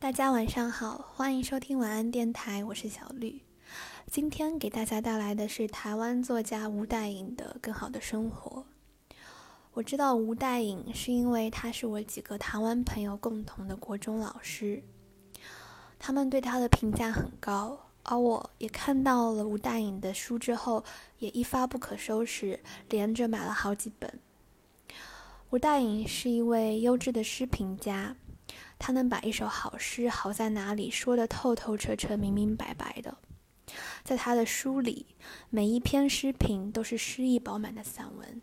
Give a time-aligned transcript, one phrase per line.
[0.00, 3.42] 大家晚上好，欢迎收听晚安电台，我是小绿。
[4.10, 8.64] 今天给大家带来的是台湾作家吴代颖的《更好的生活》。
[9.74, 14.82] 我知道吴代颖是因为他是我几个台湾朋友共同的国中老师，
[15.98, 20.82] 他们对他的评价很高，而我也看到了吴代颖的书之后，
[21.18, 22.58] 也一发不可收拾，
[22.88, 24.18] 连着买了好几本。
[25.50, 28.16] 吴代颖是一位优质的诗评家。
[28.80, 33.18] 他能把一首好诗好在哪里说得透透彻彻、明明白白的。
[34.02, 35.06] 在他的书里，
[35.50, 38.40] 每一篇诗评都是诗意饱满的散文。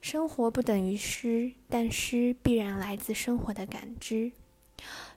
[0.00, 4.32] 生活不等于诗，但诗必然来自生活的感知。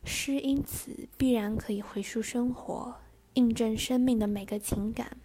[0.06, 2.96] 诗因此必然可以回溯生活，
[3.34, 5.18] 印证生命的每个情感：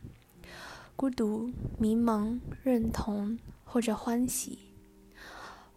[0.97, 4.68] 孤独、迷茫、认同或者欢喜。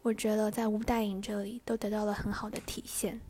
[0.04, 3.22] 我觉得在吴代颖这里都得到了很好的体现。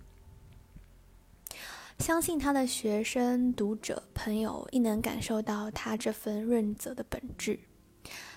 [1.99, 7.59] 相信他的学生、读者、朋友亦能感受到他这份润泽的本质。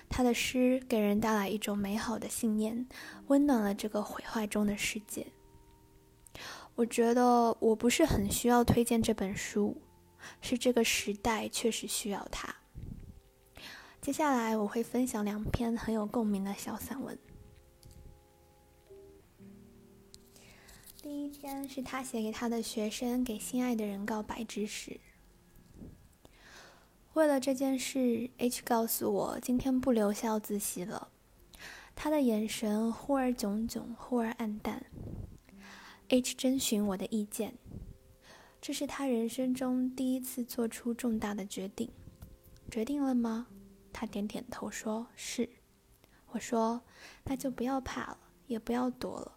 [0.07, 2.85] 他的诗给人带来一种美好的信念，
[3.27, 5.25] 温暖了这个毁坏中的世界。
[6.75, 9.81] 我觉得我不是很需要推荐这本书，
[10.41, 12.53] 是这个时代确实需要它。
[13.99, 17.17] 接下来我会分享两篇很有共鸣的小散文。
[21.05, 24.99] 第一篇是他写给他的学生给心爱的人告白之时。
[27.13, 31.09] 为了这件事，H 告诉我今天不留校自习了。
[31.95, 34.83] 他的眼神忽而炯炯，忽而黯淡。
[36.07, 37.53] H 征询我的意见，
[38.59, 41.91] 这是他人生中第一次做出重大的决定。
[42.71, 43.45] 决定了吗？
[43.93, 45.47] 他点点头说是。
[46.29, 46.81] 我说
[47.25, 48.17] 那就不要怕了，
[48.47, 49.33] 也不要躲了。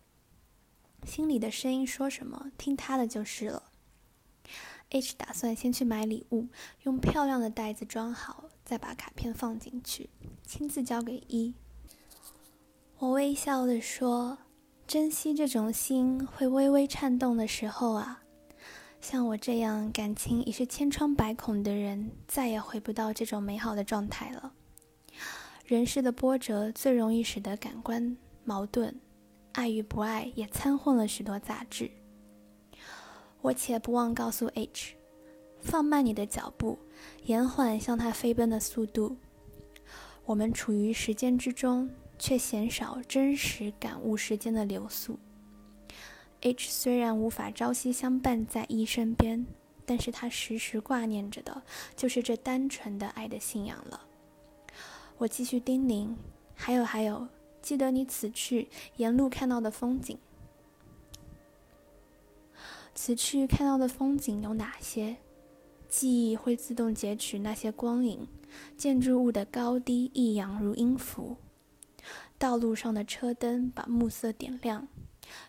[1.04, 3.64] 心里的声音说什么，听他的就是了。
[4.90, 6.48] H 打算先去买礼物，
[6.84, 10.08] 用漂亮的袋子装好，再把卡片放进去，
[10.46, 11.54] 亲自交给一。
[12.98, 14.38] 我微笑的说
[14.88, 18.22] ：“珍惜这种心会微微颤动的时候啊，
[19.00, 24.52] 像我这样感情已是千疮百孔的人，再也回不到这种美好的状态了。
[25.64, 28.98] 人世的波折最容易使得感官矛盾。”
[29.58, 31.90] 爱与不爱也掺混了许多杂质。
[33.40, 34.94] 我且不忘告诉 H，
[35.60, 36.78] 放慢你的脚步，
[37.24, 39.16] 延缓向他飞奔的速度。
[40.24, 45.18] 我们处于时间之中，却鲜少真实感悟时间的流速。
[46.42, 49.44] H 虽然无法朝夕相伴在 E 身边，
[49.84, 51.60] 但是他时时挂念着的
[51.96, 54.02] 就是这单纯的爱的信仰了。
[55.16, 56.14] 我继续叮咛，
[56.54, 57.26] 还有还有。
[57.68, 60.16] 记得你此去沿路看到的风景。
[62.94, 65.18] 此去看到的风景有哪些？
[65.86, 68.26] 记忆会自动截取那些光影，
[68.78, 71.36] 建筑物的高低异样如音符，
[72.38, 74.88] 道路上的车灯把暮色点亮，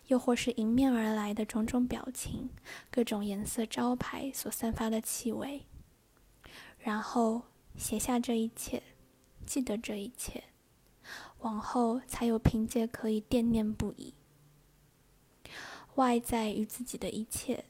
[0.07, 2.49] 又或是迎面而来的种种表情，
[2.91, 5.61] 各种颜色招牌所散发的气味。
[6.79, 7.43] 然后
[7.77, 8.83] 写下这一切，
[9.45, 10.43] 记得这一切。
[11.39, 14.13] 往后才有凭借可以惦念不已。
[15.95, 17.65] 外在与自己的一切，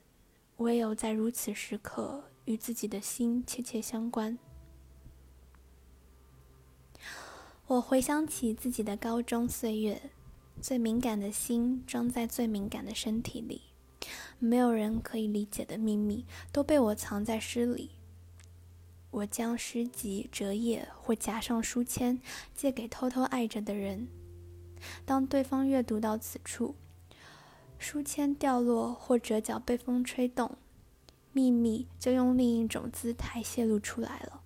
[0.58, 4.38] 唯有在如此时刻与自己的心切切相关。
[7.68, 10.10] 我回想起自己的高中岁月，
[10.60, 13.62] 最敏感的心装在最敏感的身体里，
[14.40, 17.92] 没有人可以理解的秘密都被我藏在诗里。
[19.12, 22.22] 我将诗集折页或夹上书签，
[22.54, 24.08] 借给偷偷爱着的人。
[25.04, 26.76] 当对方阅读到此处，
[27.80, 30.58] 书签掉落或折角被风吹动，
[31.34, 34.44] 秘密就用另一种姿态泄露出来了。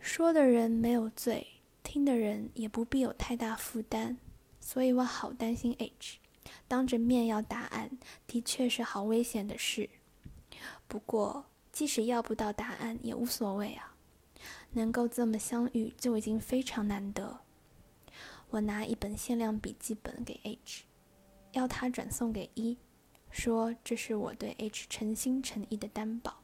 [0.00, 1.46] 说的人没有罪，
[1.82, 4.16] 听的人也不必有太大负担，
[4.58, 6.16] 所以我好担心 H。
[6.66, 9.90] 当着面要答案，的确是好危险的事。
[10.88, 11.44] 不过。
[11.72, 13.96] 即使要不到答案也无所谓啊，
[14.72, 17.40] 能够这么相遇就已经非常难得。
[18.50, 20.84] 我拿一本限量笔记本给 H，
[21.52, 22.76] 要他转送给一，
[23.30, 26.42] 说这是我对 H 诚心诚意的担保。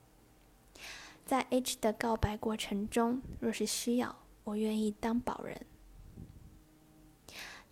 [1.26, 5.66] 在 H 的告白过程中，若是需要，我愿意当保人。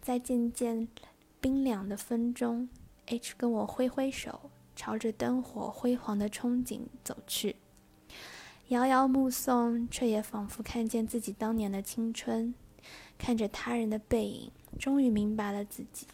[0.03, 0.87] 在渐渐
[1.41, 2.69] 冰凉的风中
[3.06, 4.50] ，H 跟我挥挥手。
[4.76, 7.56] 朝着灯火辉煌的憧憬走去，
[8.69, 12.55] 遥遥目送，却也仿佛看见自己当年的青春。
[13.19, 16.06] 看着他人的背影，终于明白了自己。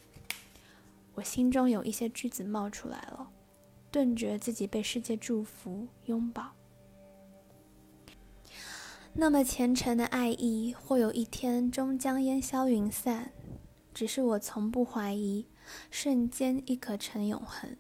[1.15, 3.29] 我心中有一些句子冒出来了，
[3.91, 6.53] 顿觉自己被世界祝福拥抱。
[9.13, 13.33] 那么虔诚的爱意，或有一天终将烟消云散。
[13.93, 15.45] 只是我从不怀疑，
[15.91, 17.77] 瞬间亦可成永恒。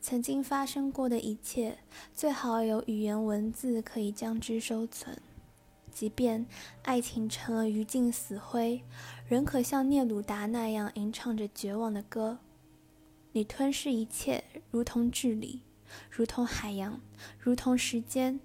[0.00, 1.78] 曾经发生过的一切，
[2.14, 5.16] 最好有语言文字可以将之收存。
[5.92, 6.44] 即便
[6.82, 8.82] 爱情成了余烬死灰，
[9.28, 12.38] 仍可像聂鲁达那样吟唱着绝望的歌。
[13.32, 15.60] 你吞噬一切，如同治理，
[16.10, 17.00] 如同海洋，
[17.38, 18.40] 如同时间，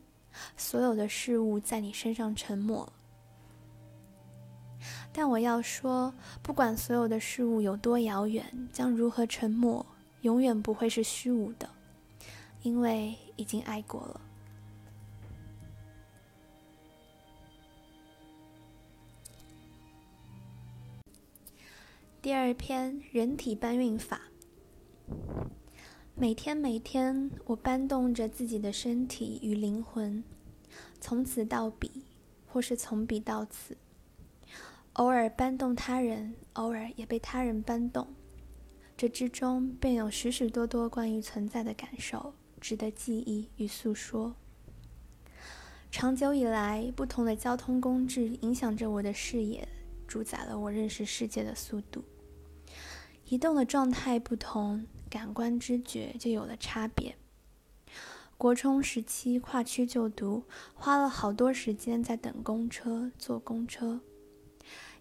[0.56, 2.88] 所有的事物在你身上沉没。
[5.12, 9.84] 但我要说，不管所有的事物有多遥远，将如何沉没，
[10.22, 11.70] 永远不会是虚无的，
[12.62, 14.22] 因为已经爱过了。
[22.22, 24.22] 第二篇人体搬运法。
[26.16, 30.22] 每天每天，我搬动着自己的身体与灵魂，
[31.00, 31.90] 从此到彼，
[32.46, 33.78] 或是从彼到此。
[34.94, 38.06] 偶尔搬动他人，偶尔也被他人搬动，
[39.00, 44.36] 这之中便有许许多多关于存在的感受，值得记忆与诉说。
[45.90, 49.66] 长久以来，不同的交通工具影响着我的视野。
[50.06, 52.04] 主宰了我认识世界的速度。
[53.30, 57.16] 移动的状态不同，感官知觉就有了差别。
[58.38, 60.44] 国中时期跨区就读，
[60.74, 64.02] 花了好多时间在等公车、坐公车。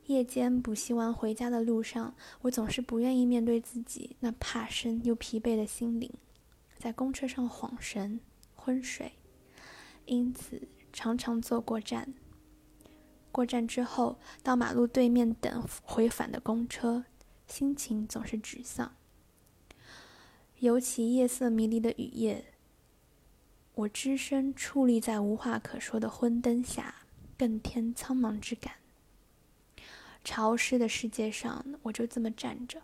[0.08, 6.10] 夜间补习完回家的路上，我总是不愿意面对自己那怕生又疲惫的心灵，
[6.78, 8.18] 在公车上晃神、
[8.56, 9.12] 昏睡，
[10.06, 12.14] 因此常常坐过站。
[13.30, 17.04] 过站之后，到马路对面等回返的公车，
[17.46, 18.96] 心情总是沮丧。
[20.60, 22.54] 尤其夜色迷离的雨夜，
[23.74, 26.94] 我只身矗立在无话可说的昏灯下，
[27.36, 28.72] 更添苍茫之感。
[30.24, 32.82] 潮湿的世界上，我就这么站着。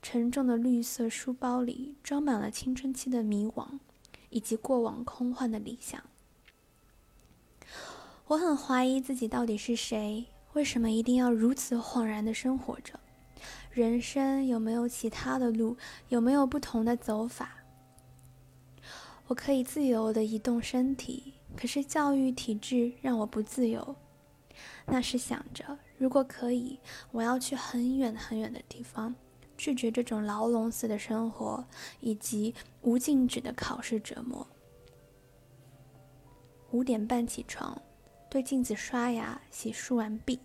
[0.00, 3.80] 沉重的绿色书包里装满了青春期的迷惘，
[4.30, 6.02] 以及过往空幻的理想。
[8.28, 10.26] 我很怀疑自己到底是谁？
[10.52, 13.00] 为什么一定要如此恍然的生活着？
[13.70, 15.76] 人生有没有其他的路？
[16.08, 17.56] 有没有不同的走法？
[19.26, 23.96] 我可以自由的移动身体，可是教育体制让我不自由。
[24.86, 26.78] 那是想着，如果可以，
[27.10, 29.14] 我要去很远很远的地方，
[29.56, 31.64] 拒绝这种牢笼似的生活，
[32.00, 34.46] 以及无尽止的考试折磨。
[36.70, 37.80] 五点半起床。
[38.30, 40.38] 对镜子刷牙、洗漱完毕，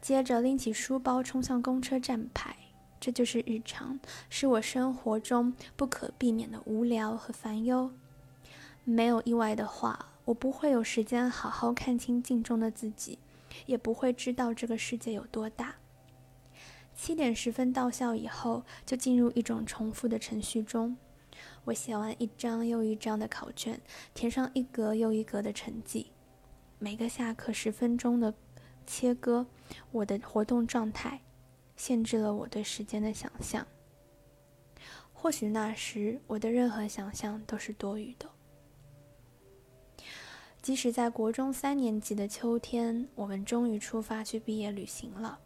[0.00, 2.56] 接着拎起书包冲向公车站牌。
[2.98, 7.92] 这就是日常，是我生活中不可避免的无聊和烦忧。
[8.82, 13.20] 没有意外的话，我不会有时间好好看清镜中的自己，
[13.66, 15.76] 也不会知道这个世界有多大。
[16.94, 20.96] 七点十分到校以后，就进入一种重复的程序中。
[21.64, 23.80] 我写完一张又一张的考卷，
[24.12, 26.12] 填上一格又一格的成绩。
[26.78, 28.34] 每个下课十分钟的
[28.86, 29.46] 切割，
[29.92, 31.22] 我的活动状态，
[31.76, 33.66] 限制了我对时间的想象。
[35.12, 38.28] 或许那时我的任何想象都是多余的。
[40.62, 45.38] 即使在国中三年级的秋天，我们终于出发去毕业旅行了，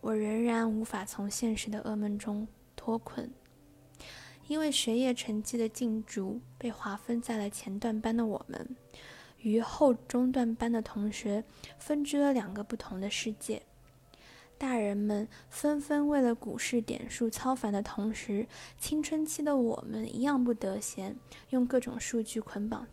[0.00, 3.30] 我仍然无法从现实的噩梦中脱困，
[4.48, 8.76] 因为学业成绩的竞逐被划分在了前段班的我们。
[9.42, 11.42] 与后中段班的同学
[11.78, 13.62] 分居了两个不同的世界。
[14.58, 18.46] 大人们纷纷为了股市点数操烦的同时，
[18.78, 21.16] 青春期的我们一样不得闲，
[21.50, 22.86] 用各种数据捆绑。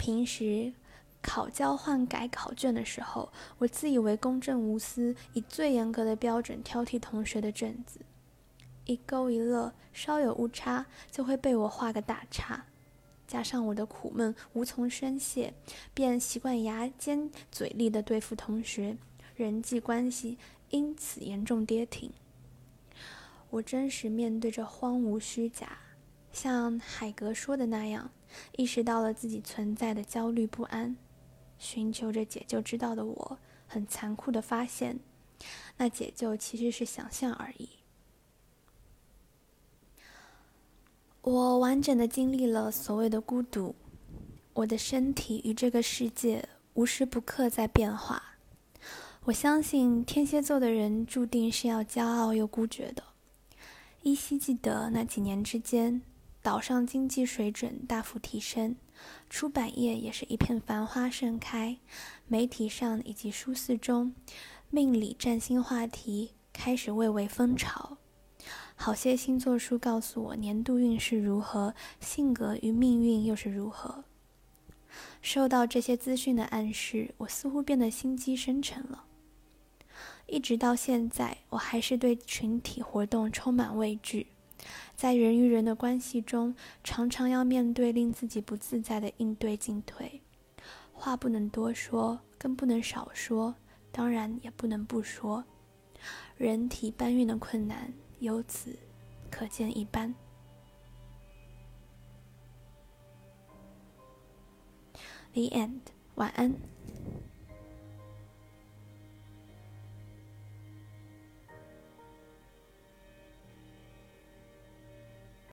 [0.00, 0.72] 平时
[1.20, 8.00] 考交换改考卷的时候，我自以为公正无私，以最严格的标准挑剔同学的卷子，
[8.86, 12.64] 一勾一勒稍有误差，就会被我画个大叉。
[13.28, 15.52] 加上我的苦闷无从宣泄，
[15.92, 18.96] 便习惯牙尖嘴利地对付同学，
[19.36, 20.38] 人际关系
[20.70, 22.10] 因此严重跌停。
[23.50, 25.78] 我真实面对着荒芜虚假，
[26.32, 28.10] 像海格说的那样，
[28.56, 30.96] 意识到了自己存在的焦虑不安，
[31.58, 34.98] 寻求着解救之道的我，很残酷的发现，
[35.76, 37.68] 那解救其实是想象而已。
[41.22, 43.74] 我完整的经历了所谓的孤独，
[44.54, 48.22] 我的身体与这个世界无时不刻在变化。
[49.24, 53.04] 我相信天蝎座的人注定是要骄傲又孤绝的。
[54.02, 56.00] 依稀记得那几年之间，
[56.42, 58.76] 岛上经济水准大幅提升，
[59.28, 61.76] 出版业也是一片繁花盛开，
[62.26, 64.14] 媒体上以及书肆中，
[64.70, 67.98] 命理占星话题开始蔚为风潮。
[68.74, 74.04] 好些星座书告诉我年度运势如何，性格与命运又是如何。
[75.20, 79.04] 受到这些资讯的暗示，我似乎变得心机深沉了。
[80.26, 84.28] 一直到现在，我还是对群体活动充满畏惧，
[85.00, 86.54] 在人与人的关系中，
[86.84, 90.20] 常常要面对令自己不自在的应对进退。
[90.92, 93.54] 话不能多说，更不能少说，
[93.90, 95.42] 当然也不能不说。
[96.36, 97.90] 人体搬运的困难。
[98.18, 98.78] 由此
[99.30, 100.14] 可见一斑。
[105.32, 105.80] The end，
[106.16, 106.54] 晚安。